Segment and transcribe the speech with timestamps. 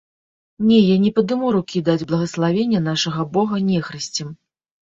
[0.69, 4.35] Не, я не падыму рукі даць благаславення нашага бога нехрысцям!